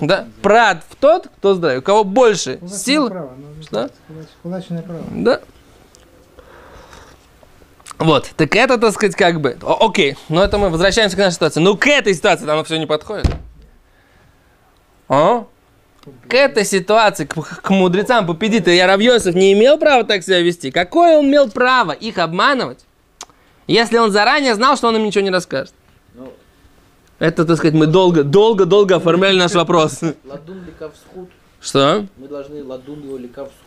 Да? 0.00 0.28
Прав 0.42 0.78
тот, 1.00 1.26
кто 1.38 1.54
здоровее. 1.54 1.80
У 1.80 1.82
кого 1.82 2.04
больше 2.04 2.58
Кулачное 2.58 2.78
сил, 2.78 3.08
право, 3.08 3.32
Да? 3.72 3.90
кулач- 4.08 4.26
Кулачное 4.42 4.82
право. 4.82 5.02
да. 5.10 5.40
Вот, 7.98 8.30
так 8.36 8.54
это, 8.54 8.78
так 8.78 8.92
сказать, 8.92 9.16
как 9.16 9.40
бы, 9.40 9.56
о- 9.62 9.86
окей, 9.88 10.16
но 10.28 10.42
это 10.44 10.56
мы 10.56 10.70
возвращаемся 10.70 11.16
к 11.16 11.18
нашей 11.18 11.34
ситуации. 11.34 11.60
Ну, 11.60 11.76
к 11.76 11.86
этой 11.86 12.14
ситуации 12.14 12.48
оно 12.48 12.62
все 12.62 12.76
не 12.78 12.86
подходит. 12.86 13.26
А? 15.08 15.44
К 16.28 16.34
этой 16.34 16.64
ситуации, 16.64 17.24
к, 17.24 17.34
к 17.34 17.70
мудрецам 17.70 18.26
Пупедита 18.26 18.70
я 18.70 18.86
Равьосов 18.86 19.34
не 19.34 19.52
имел 19.52 19.78
права 19.78 20.04
так 20.04 20.22
себя 20.22 20.40
вести. 20.40 20.70
Какое 20.70 21.18
он 21.18 21.26
имел 21.26 21.50
право 21.50 21.92
их 21.92 22.18
обманывать, 22.18 22.84
если 23.66 23.98
он 23.98 24.12
заранее 24.12 24.54
знал, 24.54 24.76
что 24.76 24.88
он 24.88 24.96
им 24.96 25.04
ничего 25.04 25.24
не 25.24 25.30
расскажет? 25.30 25.74
Ну, 26.14 26.32
Это, 27.18 27.44
так 27.44 27.56
сказать, 27.56 27.74
мы 27.74 27.86
долго, 27.86 28.22
долго, 28.22 28.64
долго 28.64 28.96
оформляли 28.96 29.36
наш 29.36 29.54
вопрос. 29.54 30.00
ладун. 30.24 30.64
Что? 31.60 32.06
Мы 32.16 32.28
должны 32.28 32.62
ладун 32.62 33.02
его. 33.02 33.18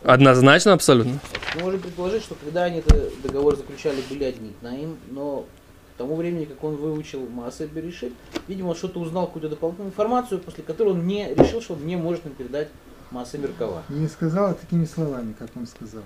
Однозначно, 0.02 0.72
абсолютно. 0.72 1.20
Мы 1.54 1.62
можем 1.62 1.80
предположить, 1.80 2.22
что 2.22 2.34
когда 2.34 2.64
они 2.64 2.78
этот 2.78 3.20
договор 3.22 3.56
заключали, 3.56 4.00
были 4.08 4.24
одни 4.24 4.52
Тнаим, 4.60 4.96
но 5.10 5.46
к 5.94 5.98
тому 5.98 6.16
времени, 6.16 6.46
как 6.46 6.62
он 6.64 6.76
выучил 6.76 7.28
Маасе 7.28 7.66
Берешит, 7.66 8.12
видимо, 8.48 8.68
он 8.68 8.74
что-то 8.76 9.00
узнал, 9.00 9.26
какую-то 9.26 9.50
дополнительную 9.50 9.90
информацию, 9.90 10.40
после 10.40 10.64
которой 10.64 10.94
он 10.94 11.06
не 11.06 11.34
решил, 11.34 11.60
что 11.60 11.74
он 11.74 11.86
не 11.86 11.96
может 11.96 12.24
нам 12.24 12.34
передать 12.34 12.68
Маасе 13.10 13.36
Меркава. 13.38 13.82
И 13.90 13.92
не 13.92 14.08
сказал 14.08 14.54
такими 14.54 14.86
словами, 14.86 15.34
как 15.38 15.50
он 15.54 15.66
сказал. 15.66 16.02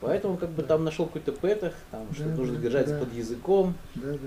Поэтому 0.00 0.36
как 0.36 0.50
бы 0.50 0.62
там 0.64 0.84
нашел 0.84 1.06
какой-то 1.06 1.32
петах, 1.32 1.72
там 1.90 2.06
что 2.12 2.24
Да, 2.24 2.34
нужно 2.34 2.56
да, 2.56 2.62
держаться 2.62 2.94
да. 2.98 3.04
под 3.04 3.14
языком, 3.14 3.74
Да, 3.94 4.12
да, 4.12 4.18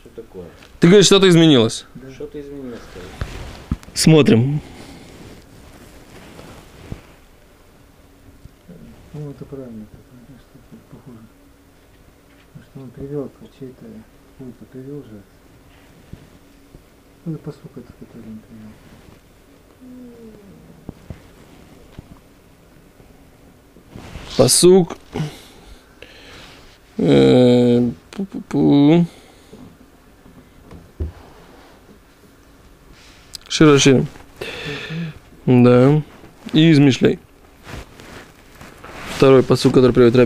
что 0.00 0.08
такое. 0.16 0.46
Ты 0.80 0.88
говоришь, 0.88 1.06
что-то 1.06 1.28
изменилось. 1.28 1.84
да. 1.94 2.10
Что-то 2.10 2.40
изменилось, 2.40 2.80
скорее. 2.90 3.08
Смотрим. 3.92 4.60
Ну, 9.16 9.30
это 9.30 9.44
правильно, 9.44 9.84
это 9.84 9.96
что 10.40 10.58
похоже. 10.90 11.18
Потому 12.52 12.64
что 12.64 12.80
он 12.80 12.90
привел 12.90 13.30
чей-то, 13.60 13.84
какой-то 14.38 14.64
привел 14.72 15.04
же. 15.04 15.22
Ну, 17.24 17.34
это 17.34 17.42
посук 17.44 17.70
этот, 17.76 17.94
который 17.94 18.26
он 18.26 18.40
привел. 18.40 18.72
Посук. 24.36 24.96
Э, 26.98 27.88
пу-пу-пу. 28.10 29.06
Широширим. 33.48 34.08
Да. 35.46 36.02
И 36.52 36.72
измышляй. 36.72 37.20
Второй 39.24 39.42
посук, 39.42 39.72
который 39.72 39.92
приводит 39.92 40.16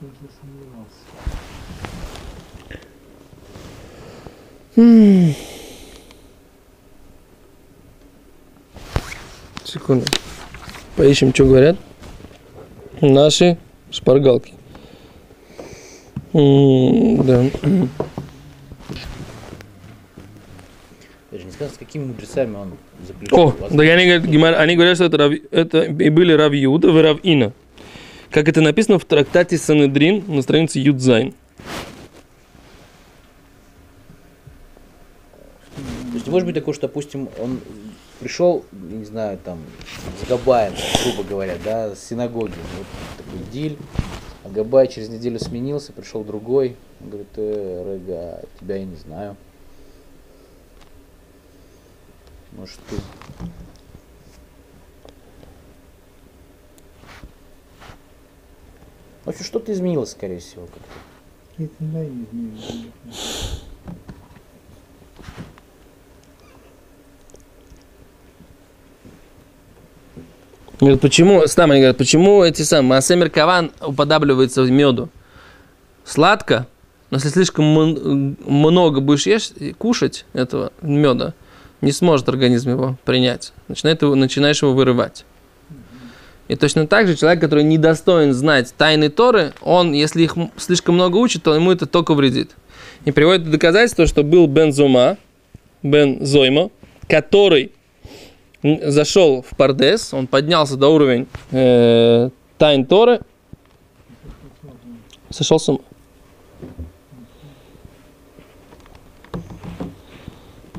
он 0.00 0.12
засомневался. 0.22 0.96
Секунду. 9.64 10.06
Поищем, 10.96 11.34
что 11.34 11.44
говорят. 11.44 11.76
Наши 13.02 13.58
шпаргалки. 13.90 14.57
Да. 16.38 17.44
Даже 21.30 21.44
не 21.44 21.50
сказано, 21.50 21.74
с 21.74 21.78
какими 21.78 22.04
мудрецами 22.04 22.54
он 22.56 22.72
заключил. 23.06 23.38
О, 23.38 23.54
да 23.70 23.82
они 23.82 24.04
говорят, 24.06 24.24
Гемар- 24.24 24.54
они 24.54 24.76
говорят, 24.76 24.96
что 24.96 25.06
это, 25.06 25.16
Рав- 25.18 25.32
это 25.50 25.82
и 25.82 26.10
были 26.10 26.32
Рав 26.32 26.52
Юда 26.52 26.88
и 26.88 27.02
Рав 27.02 27.18
Ина. 27.22 27.52
Как 28.30 28.48
это 28.48 28.60
написано 28.60 28.98
в 28.98 29.04
трактате 29.04 29.58
Санедрин 29.58 30.22
на 30.28 30.42
странице 30.42 30.78
Юдзайн. 30.78 31.34
То 35.74 36.14
есть 36.14 36.26
не 36.26 36.30
может 36.32 36.46
быть 36.46 36.54
такое, 36.54 36.74
что, 36.74 36.86
допустим, 36.88 37.28
он 37.38 37.60
пришел, 38.20 38.64
я 38.90 38.96
не 38.96 39.04
знаю, 39.04 39.38
там, 39.44 39.58
с 40.22 40.28
Габаем, 40.28 40.72
грубо 41.04 41.28
говоря, 41.28 41.56
да, 41.64 41.94
с 41.94 42.08
синагоги. 42.08 42.52
Вот 42.76 42.86
такой 43.16 43.40
диль. 43.52 43.76
Габай 44.52 44.88
через 44.88 45.08
неделю 45.08 45.38
сменился, 45.38 45.92
пришел 45.92 46.24
другой. 46.24 46.76
Он 47.00 47.08
говорит, 47.10 47.28
э, 47.36 47.82
Рэга, 47.84 48.44
тебя 48.60 48.76
я 48.76 48.84
не 48.84 48.96
знаю. 48.96 49.36
Может, 52.52 52.78
ты... 52.88 52.96
В 59.24 59.28
общем, 59.28 59.44
что-то 59.44 59.72
изменилось, 59.72 60.12
скорее 60.12 60.38
всего, 60.38 60.66
как-то. 60.66 60.82
Какие-то 61.50 61.74
да, 61.80 62.04
не 62.04 62.90
Говорят, 70.80 71.00
почему, 71.00 71.44
там 71.54 71.70
они 71.72 71.80
говорят, 71.80 71.96
почему 71.96 72.44
эти 72.44 72.62
самые 72.62 72.98
Асемер 72.98 73.30
Каван 73.30 73.72
уподабливается 73.80 74.62
меду? 74.62 75.08
Сладко, 76.04 76.66
но 77.10 77.16
если 77.16 77.30
слишком 77.30 77.64
много 78.46 79.00
будешь 79.00 79.26
ешь, 79.26 79.50
кушать 79.76 80.24
этого 80.34 80.72
меда, 80.80 81.34
не 81.80 81.92
сможет 81.92 82.28
организм 82.28 82.70
его 82.70 82.96
принять. 83.04 83.52
Начинает 83.66 84.02
его, 84.02 84.14
начинаешь 84.14 84.62
его 84.62 84.72
вырывать. 84.72 85.24
И 86.48 86.56
точно 86.56 86.86
так 86.86 87.06
же 87.06 87.14
человек, 87.16 87.40
который 87.40 87.64
недостоин 87.64 88.32
знать 88.32 88.72
тайны 88.76 89.10
Торы, 89.10 89.52
он, 89.60 89.92
если 89.92 90.22
их 90.22 90.34
слишком 90.56 90.94
много 90.94 91.16
учит, 91.16 91.42
то 91.42 91.54
ему 91.54 91.72
это 91.72 91.86
только 91.86 92.14
вредит. 92.14 92.52
И 93.04 93.10
приводит 93.12 93.50
доказательство, 93.50 94.06
что 94.06 94.22
был 94.22 94.46
Бен 94.46 94.72
Зума, 94.72 95.18
Бен 95.82 96.24
Зойма, 96.24 96.70
который 97.08 97.72
зашел 98.62 99.42
в 99.42 99.56
Пардес, 99.56 100.12
он 100.12 100.26
поднялся 100.26 100.76
до 100.76 100.88
уровня 100.88 101.26
э, 101.50 102.30
тайн 102.58 102.86
Торы, 102.86 103.20
сошел 105.30 105.58
с 105.58 105.68
ума. 105.68 105.80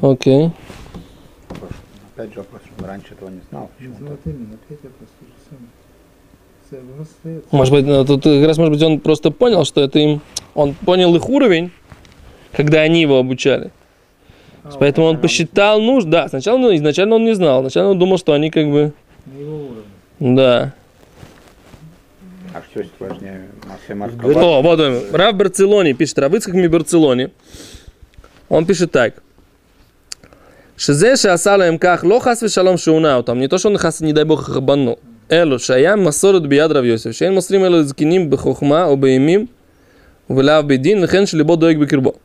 Окей. 0.01 0.51
Опять 2.15 2.33
же 2.33 2.39
вопрос, 2.39 2.61
он 2.77 2.85
раньше 2.85 3.13
этого 3.13 3.29
не 3.29 3.41
знал. 3.49 3.69
Почему? 3.77 3.95
вот 3.99 4.19
именно, 4.25 4.55
опять 4.55 4.83
вопрос 4.83 5.09
то 5.19 5.25
же 5.25 5.31
самое. 5.49 5.69
Целый 6.69 7.01
остается. 7.01 7.55
Может 7.55 7.73
быть, 7.73 7.85
ну, 7.85 8.05
тут 8.05 8.23
как 8.23 8.45
раз, 8.45 8.57
может 8.57 8.73
быть, 8.73 8.83
он 8.83 8.99
просто 8.99 9.31
понял, 9.31 9.65
что 9.65 9.81
это 9.81 9.99
им... 9.99 10.21
Он 10.53 10.73
понял 10.73 11.15
их 11.15 11.27
уровень, 11.29 11.71
когда 12.51 12.81
они 12.81 13.01
его 13.01 13.17
обучали. 13.17 13.71
Поэтому 14.77 15.07
он 15.07 15.19
посчитал 15.19 15.81
нужд. 15.81 16.07
Да, 16.07 16.27
сначала 16.27 16.57
ну, 16.57 16.75
изначально 16.75 17.15
он 17.15 17.25
не 17.25 17.33
знал. 17.33 17.61
Сначала 17.61 17.91
он 17.91 17.99
думал, 17.99 18.17
что 18.17 18.33
они 18.33 18.51
как 18.51 18.69
бы. 18.69 18.91
Да. 20.19 20.73
А 22.53 22.61
все 22.69 22.85
сложнее. 22.97 23.47
О, 24.35 24.61
вот 24.61 24.79
он. 24.79 25.01
Рав 25.11 25.35
Барцелоне 25.35 25.93
пишет. 25.93 26.19
Равыцкак 26.19 26.53
ми 26.55 26.67
Барцелоне. 26.67 27.31
Он 28.49 28.65
пишет 28.65 28.91
так. 28.91 29.21
Шизе 30.75 31.15
шасала 31.15 31.67
им 31.67 31.73
эм 31.73 31.79
ках 31.79 32.03
лохас 32.03 32.41
вишалом 32.41 32.77
шеунау. 32.77 33.23
Там 33.23 33.39
не 33.39 33.47
то, 33.47 33.57
что 33.57 33.69
он 33.69 33.77
хас, 33.77 34.01
не 34.01 34.13
дай 34.13 34.23
бог, 34.23 34.45
хабанул. 34.45 34.99
Элу 35.27 35.59
шая 35.59 35.95
масорет 35.95 36.47
биад 36.47 36.71
Рав 36.71 36.85
Йосиф. 36.85 37.15
Шейн 37.15 37.33
мусрим 37.33 37.63
элу 37.65 37.83
зкиним 37.83 38.29
бхухма 38.29 38.91
обеймим. 38.91 39.49
Вляв 40.27 40.65
бедин, 40.65 41.01
лехен 41.01 41.27
шлибо 41.27 41.57
доек 41.57 41.79
бекирбо. 41.79 42.15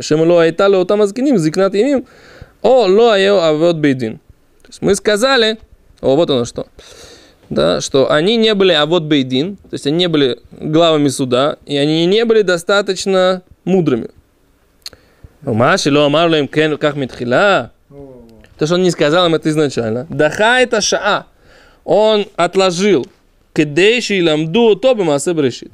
Шема 0.00 0.24
ло 0.24 0.38
айтало 0.38 0.84
там 0.84 1.02
азгиним, 1.02 1.38
зикнат 1.38 1.74
имим, 1.74 2.06
о 2.62 2.86
ло 2.86 3.14
а 3.14 3.52
вот 3.52 3.76
бейдин. 3.76 4.18
То 4.62 4.68
есть 4.68 4.82
мы 4.82 4.94
сказали, 4.94 5.58
о, 6.00 6.16
вот 6.16 6.30
оно 6.30 6.44
что, 6.44 6.66
да, 7.50 7.80
что 7.80 8.10
они 8.10 8.36
не 8.36 8.54
были 8.54 8.72
а 8.72 8.86
вот 8.86 9.04
бейдин, 9.04 9.56
то 9.56 9.72
есть 9.72 9.86
они 9.86 9.96
не 9.96 10.08
были 10.08 10.40
главами 10.50 11.08
суда, 11.08 11.56
и 11.66 11.76
они 11.76 12.04
не 12.06 12.24
были 12.24 12.42
достаточно 12.42 13.42
мудрыми. 13.64 14.10
Маши 15.42 15.92
ло 15.92 16.06
амар 16.06 16.34
им 16.34 16.48
кен 16.48 16.76
как 16.76 16.96
митхила. 16.96 17.70
То, 18.58 18.66
что 18.66 18.74
он 18.76 18.82
не 18.82 18.90
сказал 18.90 19.26
им 19.26 19.34
это 19.34 19.48
изначально. 19.50 20.06
Даха 20.08 20.60
это 20.60 20.80
шаа. 20.80 21.26
Он 21.84 22.26
отложил. 22.36 23.06
Кедейши 23.52 24.22
ламду 24.22 24.76
тобе 24.76 25.04
масе 25.04 25.34
брешит. 25.34 25.72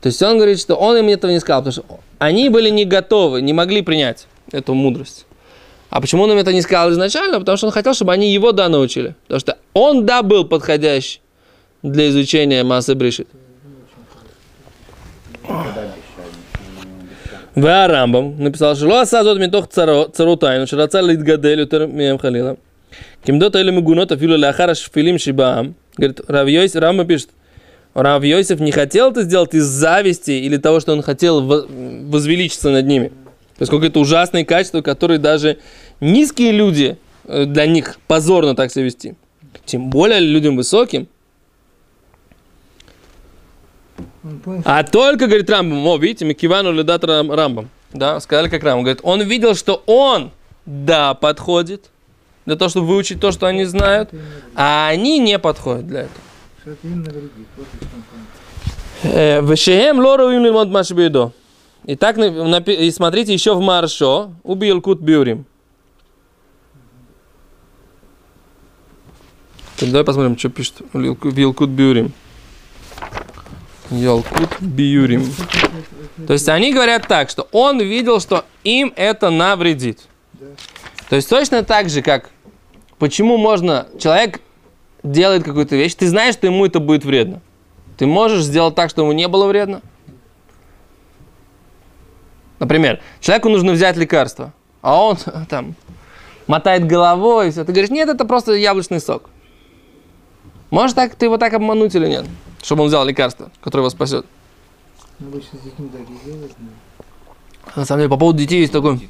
То 0.00 0.08
есть 0.08 0.22
он 0.22 0.36
говорит, 0.36 0.60
что 0.60 0.74
он 0.76 0.96
им 0.96 1.08
этого 1.08 1.30
не 1.30 1.40
сказал, 1.40 1.62
потому 1.62 1.72
что 1.72 2.00
они 2.18 2.48
были 2.48 2.70
не 2.70 2.84
готовы, 2.84 3.42
не 3.42 3.52
могли 3.52 3.82
принять 3.82 4.26
эту 4.52 4.74
мудрость. 4.74 5.26
А 5.90 6.00
почему 6.00 6.24
он 6.24 6.32
им 6.32 6.38
это 6.38 6.52
не 6.52 6.62
сказал 6.62 6.90
изначально? 6.90 7.38
Потому 7.38 7.56
что 7.56 7.66
он 7.66 7.72
хотел, 7.72 7.94
чтобы 7.94 8.12
они 8.12 8.32
его 8.32 8.52
да 8.52 8.68
научили. 8.68 9.14
Потому 9.22 9.40
что 9.40 9.58
он 9.72 10.04
да 10.04 10.22
был 10.22 10.44
подходящий 10.44 11.20
для 11.82 12.08
изучения 12.08 12.64
массы 12.64 12.94
бришит. 12.94 13.28
Ва 17.54 17.86
Рамбам 17.86 18.36
написал, 18.38 18.76
что 18.76 18.86
Лоа 18.86 19.06
сазот 19.06 19.38
митох 19.38 19.68
цару 19.68 20.36
тайну, 20.36 20.66
что 20.66 20.76
рацал 20.76 21.06
литгадель 21.06 21.62
утер 21.62 21.86
мием 21.86 22.18
халила. 22.18 22.58
Кимдота 23.24 23.60
или 23.60 23.70
Мугунота 23.70 24.16
филу 24.16 24.36
ляхара 24.36 24.74
шфилим 24.74 25.18
шибаам. 25.18 25.74
Говорит, 25.96 26.20
Равьёйс 26.28 26.74
Рамбам 26.74 27.06
пишет, 27.06 27.30
Рав 27.96 28.22
Йосиф 28.24 28.60
не 28.60 28.72
хотел 28.72 29.10
это 29.10 29.22
сделать 29.22 29.54
из 29.54 29.64
зависти 29.64 30.32
или 30.32 30.58
того, 30.58 30.80
что 30.80 30.92
он 30.92 31.02
хотел 31.02 31.40
во- 31.42 31.66
возвеличиться 31.66 32.68
над 32.70 32.86
ними. 32.86 33.10
Поскольку 33.58 33.86
это 33.86 33.98
ужасные 33.98 34.44
качества, 34.44 34.82
которые 34.82 35.18
даже 35.18 35.58
низкие 36.00 36.52
люди, 36.52 36.98
э, 37.24 37.46
для 37.46 37.66
них 37.66 37.98
позорно 38.06 38.54
так 38.54 38.70
себя 38.70 38.84
вести. 38.84 39.14
Тем 39.64 39.88
более 39.88 40.20
людям 40.20 40.56
высоким. 40.56 41.08
А 44.64 44.82
только, 44.84 45.26
говорит 45.26 45.48
Рамбам, 45.48 45.86
о, 45.86 45.96
видите, 45.96 46.26
Микивану 46.26 46.72
ледат 46.72 47.02
Рам- 47.04 47.32
Рамбам. 47.32 47.70
Да, 47.94 48.20
сказали 48.20 48.50
как 48.50 48.62
Рамбам. 48.62 48.82
Говорит, 48.84 49.00
он 49.04 49.22
видел, 49.22 49.54
что 49.54 49.82
он, 49.86 50.32
да, 50.66 51.14
подходит 51.14 51.86
для 52.44 52.56
того, 52.56 52.68
чтобы 52.68 52.88
выучить 52.88 53.20
то, 53.20 53.32
что 53.32 53.46
они 53.46 53.64
знают, 53.64 54.10
а 54.54 54.88
они 54.88 55.18
не 55.18 55.38
подходят 55.38 55.86
для 55.86 56.00
этого. 56.00 56.20
Э, 59.02 59.40
Вешеем 59.40 60.00
лору 60.00 60.30
им 60.30 60.44
лимон 60.44 60.70
машбейдо. 60.70 61.32
И 61.84 61.94
так, 61.94 62.18
и 62.18 62.90
смотрите, 62.90 63.32
еще 63.32 63.54
в 63.54 63.60
Маршо, 63.60 64.32
убил 64.42 64.82
Кут 64.82 65.00
Бюрим. 65.00 65.46
Давай 69.80 70.04
посмотрим, 70.04 70.36
что 70.36 70.48
пишет 70.48 70.76
Вилкут 70.92 71.68
Бюрим. 71.68 72.12
Ялкут 73.90 74.60
Бюрим. 74.60 75.32
То 76.26 76.32
есть 76.32 76.48
они 76.48 76.72
говорят 76.72 77.06
так, 77.06 77.30
что 77.30 77.46
он 77.52 77.78
видел, 77.80 78.20
что 78.20 78.44
им 78.64 78.92
это 78.96 79.30
навредит. 79.30 80.00
То 81.08 81.14
есть 81.14 81.28
точно 81.28 81.62
так 81.62 81.90
же, 81.90 82.02
как 82.02 82.30
почему 82.98 83.36
можно... 83.36 83.86
Человек 84.00 84.40
делает 85.10 85.44
какую-то 85.44 85.76
вещь, 85.76 85.94
ты 85.94 86.08
знаешь, 86.08 86.34
что 86.34 86.46
ему 86.46 86.66
это 86.66 86.80
будет 86.80 87.04
вредно. 87.04 87.40
Ты 87.96 88.06
можешь 88.06 88.42
сделать 88.42 88.74
так, 88.74 88.90
чтобы 88.90 89.08
ему 89.08 89.12
не 89.12 89.28
было 89.28 89.46
вредно? 89.46 89.80
Например, 92.58 93.00
человеку 93.20 93.48
нужно 93.48 93.72
взять 93.72 93.96
лекарство, 93.96 94.52
а 94.82 95.02
он 95.02 95.16
там 95.48 95.74
мотает 96.46 96.86
головой, 96.86 97.48
и 97.48 97.50
все. 97.50 97.64
Ты 97.64 97.72
говоришь, 97.72 97.90
нет, 97.90 98.08
это 98.08 98.24
просто 98.24 98.52
яблочный 98.52 99.00
сок. 99.00 99.30
Можешь 100.70 100.94
так, 100.94 101.14
ты 101.14 101.26
его 101.26 101.38
так 101.38 101.52
обмануть 101.54 101.94
или 101.94 102.08
нет? 102.08 102.26
Чтобы 102.62 102.82
он 102.82 102.88
взял 102.88 103.04
лекарство, 103.04 103.50
которое 103.60 103.82
его 103.82 103.90
спасет. 103.90 104.26
Обычно 105.20 105.58
с 105.58 105.62
детьми 105.62 105.88
так 105.88 106.02
и 106.02 106.28
делают. 106.28 106.52
но 106.58 107.80
На 107.80 107.84
самом 107.84 108.00
деле, 108.00 108.10
по 108.10 108.16
поводу 108.16 108.38
детей 108.38 108.60
есть 108.60 108.72
такой... 108.72 109.08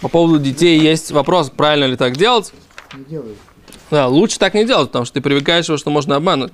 По 0.00 0.08
поводу 0.08 0.38
детей 0.38 0.78
есть 0.78 1.12
вопрос, 1.12 1.50
правильно 1.50 1.84
ли 1.84 1.96
так 1.96 2.16
делать. 2.16 2.52
Не 2.94 3.04
делают. 3.04 3.38
Да, 3.90 4.08
лучше 4.08 4.38
так 4.38 4.54
не 4.54 4.64
делать, 4.64 4.88
потому 4.88 5.04
что 5.04 5.14
ты 5.14 5.20
привыкаешь 5.20 5.66
его, 5.66 5.76
что 5.76 5.90
можно 5.90 6.16
обмануть. 6.16 6.52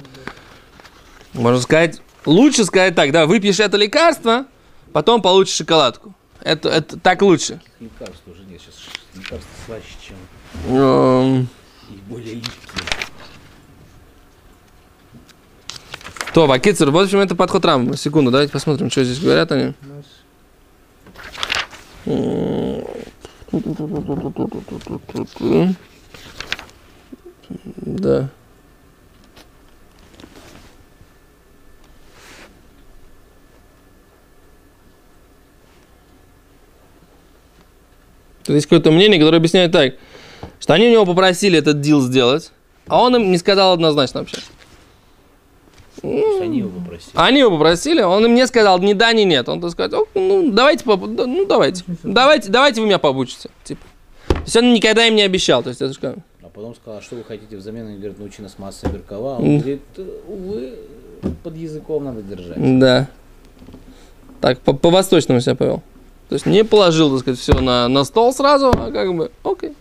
Можно 1.32 1.60
сказать, 1.60 2.00
лучше 2.26 2.64
сказать 2.64 2.94
так, 2.94 3.12
да, 3.12 3.26
выпьешь 3.26 3.60
это 3.60 3.76
лекарство, 3.76 4.46
потом 4.92 5.22
получишь 5.22 5.54
шоколадку. 5.54 6.14
Это, 6.42 6.68
это 6.68 6.98
так 6.98 7.22
лучше. 7.22 7.60
Лекарств 7.78 8.22
уже 8.26 8.42
нет. 8.44 8.60
Сейчас 8.60 8.74
лекарства 9.14 9.50
слаще, 9.66 9.94
чем 10.06 10.16
Эм, 10.68 11.48
и 11.88 11.96
более 12.08 12.34
липкие. 12.34 12.84
То, 16.34 16.46
Вакицер, 16.46 16.90
вот 16.90 17.00
в 17.00 17.04
общем, 17.04 17.18
это 17.18 17.34
подход 17.34 17.64
Рамбама. 17.64 17.96
Секунду, 17.96 18.30
давайте 18.30 18.52
посмотрим, 18.52 18.90
что 18.90 19.04
здесь 19.04 19.18
говорят 19.18 19.50
они. 19.52 19.74
Да. 27.76 28.30
Тут 38.44 38.54
есть 38.54 38.66
какое-то 38.66 38.90
мнение, 38.90 39.18
которое 39.18 39.36
объясняет 39.36 39.72
так, 39.72 39.94
что 40.58 40.74
они 40.74 40.88
у 40.88 40.90
него 40.90 41.06
попросили 41.06 41.58
этот 41.58 41.80
дил 41.80 42.00
сделать, 42.00 42.52
а 42.86 43.02
он 43.02 43.16
им 43.16 43.30
не 43.30 43.38
сказал 43.38 43.72
однозначно 43.72 44.20
вообще. 44.20 44.38
Они 46.02 46.58
его 46.58 46.70
попросили. 46.70 47.12
Они 47.14 47.38
его 47.40 47.50
попросили, 47.50 48.00
он 48.00 48.24
им 48.24 48.34
не 48.34 48.46
сказал 48.46 48.78
ни 48.78 48.94
да, 48.94 49.12
ни 49.12 49.22
нет. 49.22 49.48
Он 49.48 49.60
так 49.60 49.70
сказал, 49.70 50.02
«О, 50.02 50.06
ну 50.18 50.50
давайте, 50.50 50.84
ну 50.86 51.44
давайте, 51.46 51.84
давайте, 52.02 52.48
давайте 52.48 52.80
вы 52.80 52.86
меня 52.86 52.98
побучите. 52.98 53.50
Типа. 53.64 53.82
То 54.28 54.40
есть 54.40 54.56
он 54.56 54.72
никогда 54.72 55.06
им 55.06 55.14
не 55.14 55.22
обещал. 55.22 55.62
То 55.62 55.68
есть 55.68 55.82
это 55.82 55.92
же 55.92 56.00
как- 56.00 56.16
потом 56.50 56.74
сказал, 56.74 56.98
а 56.98 57.02
что 57.02 57.16
вы 57.16 57.24
хотите 57.24 57.56
взамен? 57.56 57.86
Они 57.86 57.96
говорят, 57.96 58.18
научи 58.18 58.42
нас 58.42 58.58
масса 58.58 58.88
Беркова. 58.88 59.36
Он 59.38 59.58
говорит, 59.58 59.82
«Э, 59.96 60.06
увы, 60.28 60.74
под 61.42 61.56
языком 61.56 62.04
надо 62.04 62.22
держать. 62.22 62.78
Да. 62.78 63.08
Так, 64.40 64.58
по- 64.60 64.72
по-восточному 64.72 65.40
себя 65.40 65.54
повел. 65.54 65.82
То 66.28 66.34
есть 66.34 66.46
не 66.46 66.64
положил, 66.64 67.10
так 67.10 67.20
сказать, 67.20 67.40
все 67.40 67.58
на, 67.60 67.88
на 67.88 68.04
стол 68.04 68.32
сразу, 68.32 68.68
а 68.68 68.90
как 68.92 69.14
бы, 69.14 69.30
окей. 69.42 69.74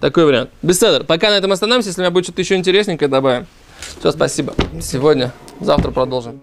Такой 0.00 0.24
вариант. 0.26 0.50
Беседер. 0.62 1.04
Пока 1.04 1.30
на 1.30 1.34
этом 1.34 1.52
остановимся. 1.52 1.88
Если 1.88 2.00
у 2.00 2.04
меня 2.04 2.10
будет 2.10 2.24
что-то 2.24 2.40
еще 2.42 2.54
интересненькое, 2.56 3.08
добавим. 3.10 3.46
Все, 3.98 4.12
спасибо. 4.12 4.54
Сегодня. 4.80 5.32
Завтра 5.60 5.90
продолжим. 5.90 6.42